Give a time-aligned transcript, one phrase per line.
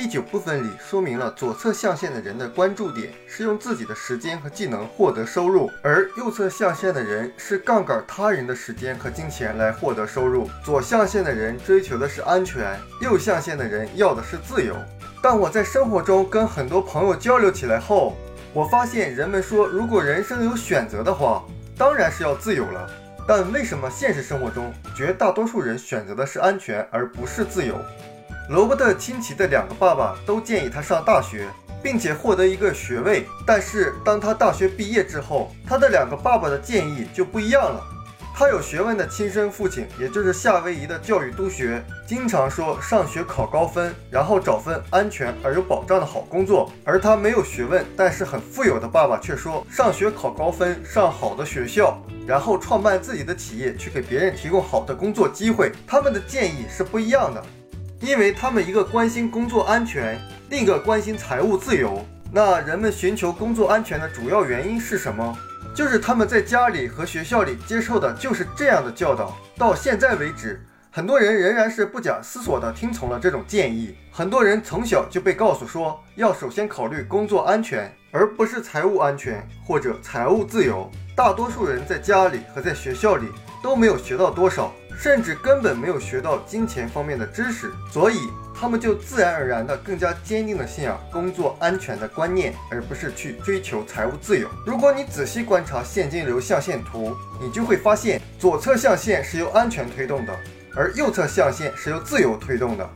[0.00, 10.48] 第九部分里说明了左侧象限的人的关注点是用自己的时间和技能获得收入，而右侧象限的人是杠杆他人的时间和金钱来获得收入。
[10.64, 14.74] 左象限的人追求的是安全，右象限的人要的是自由。
[15.22, 18.16] 但我在生活中跟很多朋友交流起来后，
[18.54, 21.44] 我发现人们说，如果人生有选择的话，
[21.76, 22.90] 当然是要自由了。
[23.28, 27.78] 但为什么现实生活中绝大多数人选择的是安全而不是自由？
[28.50, 31.46] 罗伯特清崎的两个爸爸都建议他上大学，
[31.84, 33.24] 并且获得一个学位。
[33.46, 37.80] 但是当他大学毕业之后，他的两个爸爸的建议就不一样了。
[38.34, 46.72] 他有学问的亲生父亲，也就是夏威夷的教育督学，经常说上学考高分，然后找份安全而有保障的好工作。
[46.84, 55.70] 而他没有学问，但是很富有的爸爸却说上学考高分，上好的学校，然后创办自己的企业，去给别人提供好的工作机会。
[55.86, 57.40] 他们的建议是不一样的。
[58.00, 62.02] 因为他们一个关心工作安全，另一个关心财务自由。
[62.32, 65.36] 那人们寻求工作安全的主要原因是什么？
[65.74, 69.36] 就是他们在家里和学校里接受的就是这样的教导。
[69.56, 73.94] 到现在为止，很多人仍然是不假思索地听从了这种建议。
[74.10, 80.90] 很多人从小就被告诉说，要首先考虑工作安全，而不是财务安全或者财务自由。
[81.14, 83.26] 大多数人在家里和在学校里
[83.62, 84.72] 都没有学到多少。
[85.02, 94.46] 甚至根本没有学到金钱方面的知识，所以他们就自然而然的更加坚定的信仰工作安全的观念，而不是去追求财务自由。
[94.66, 100.36] 如果你仔细观察现金流象限图，你就会发现左侧象限是由安全推动的，
[100.76, 102.86] 而右侧象限是由自由推动的。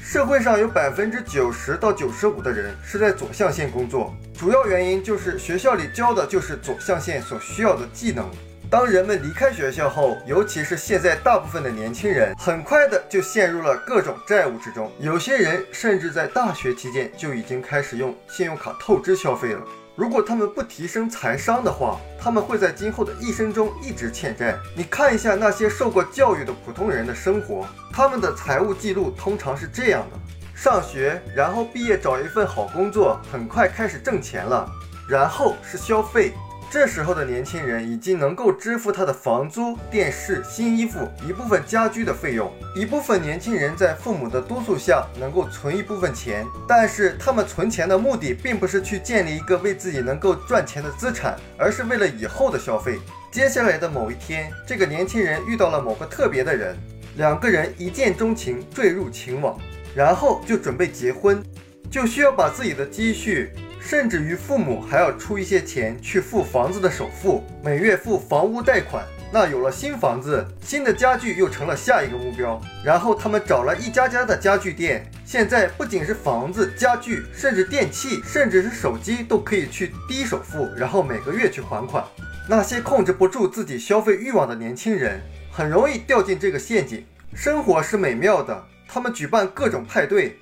[0.00, 8.30] 社会上有百分之九十到九十五的人是在左象限工作，主要原因就是学校里教的就是左象限所需要的技能。
[8.70, 14.92] 当人们离开学校后，尤其是现在大部分的年轻人，很快的就陷入了各种债务之中。
[14.98, 19.62] 有些人甚至在大学期间就已经开始用信用卡透支消费了。
[19.96, 24.54] 如果他们不提升财商的话，他们会在今后的一生中一直欠债。
[24.76, 30.18] 你看一下那些受过教育的普通人的生活，他们的财务记录通常是这样的：
[30.54, 34.70] 上学，然后毕业找一份好工作，很快开始挣钱了，
[35.08, 36.34] 然后是消费。
[36.70, 42.52] 这时候的年轻人已经能够支付他的房租、电视、新衣服、一部分家居的费用。
[42.76, 52.98] 一部分年轻人在父母的督促下能够存一部分钱，但是他们存钱的目的并不是去建立一个为自己能够赚钱的资产，而是为了以后的消费。
[53.30, 56.76] 接下来的某一天，这个年轻人遇到了某个特别的人，
[57.16, 59.58] 两个人一见钟情，坠入情网，
[59.94, 61.42] 然后就准备结婚，
[61.90, 63.52] 就需要把自己的积蓄。
[63.80, 69.04] 甚至于父母还要出一些钱去付房子的首付，每月付房屋贷款。
[69.30, 72.58] 那有了新房子，新的家具又成了下一个目标。
[72.82, 82.02] 然后他们找了一家家的家具店，现在不仅是房子、家具，甚至电器，甚至是手机都可以去低首付，然后每个月去还款。
[82.48, 85.20] 那些控制不住自己消费欲望的年轻人，
[85.52, 87.04] 很容易掉进这个陷阱。
[87.34, 90.38] 生活是美妙的，他们举办各种派对。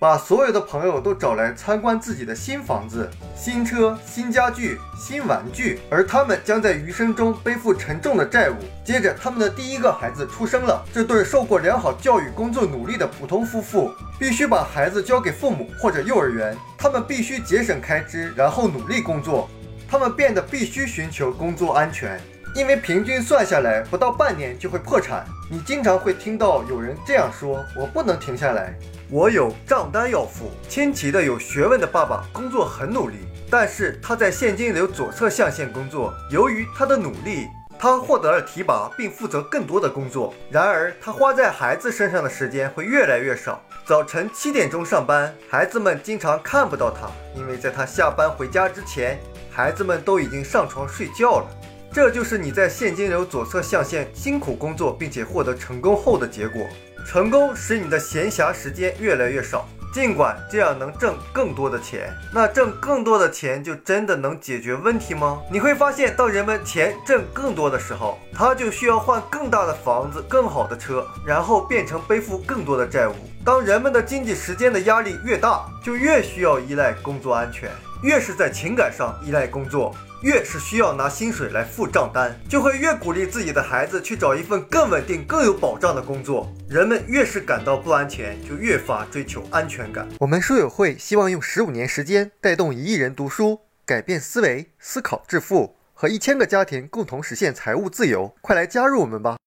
[0.00, 8.54] 把所有的朋友都找来参观自己的新房子、新车、新家具、新玩具，而他们将在余生中背负沉重的债务。
[8.82, 10.82] 接着，他们的第一个孩子出生了。
[10.90, 16.56] 这对受过良好教育、工作努力的普通夫妇，必须把孩子交给父母或者幼儿园。
[16.78, 19.50] 他们必须节省开支，然后努力工作。
[19.86, 22.18] 他们变得必须寻求工作安全。
[22.54, 25.24] 因为平均算下来，不到半年就会破产。
[25.48, 28.76] 你经常会听到有人这样说：“我不能停下来，
[29.08, 33.18] 我有账单要付。”清奇的有学问的爸爸工作很努力，
[33.48, 36.12] 但是他在现金流左侧象限工作。
[36.30, 37.46] 由于他的努力，
[37.78, 40.34] 他获得了提拔，并负责更多的工作。
[40.50, 43.62] 然而，他花在孩子身上的时间会越来越少。
[43.86, 49.18] 早晨七点钟上班，孩子们经常看不到他，因为在他下班回家之前，
[49.50, 51.46] 孩子们都已经上床睡觉了。
[51.92, 56.64] 这就是你在现金流左侧象限辛苦工作并且获得成功后的结果。
[57.04, 62.12] 成功使你的闲暇时间越来越少，尽管这样能挣更多的钱。
[62.32, 65.40] 那挣更多的钱就真的能解决问题吗？
[65.50, 73.14] 你会发现，当人们钱挣更多的时候，他就需要换更大的房子、更好的车，然后变成背负更多的债务。
[73.44, 77.68] 当人们的经济时间的压力越大，就越需要依赖工作安全，
[78.02, 79.92] 越是在情感上依赖工作。
[80.22, 86.52] 越是需要拿薪水来付账单，就会越鼓励自己的孩子去找一份更稳定、更有保障的工作。
[86.68, 90.06] 人们越是感到不安全，就越发追求安全感。
[90.18, 98.34] 我们书友会希望用十五年时间带动一亿人读书，改变思维，思考致富，和一千个家庭共同实现财务自由。
[98.42, 99.38] 快来加入我们吧！